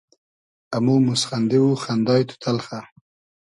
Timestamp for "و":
1.61-1.71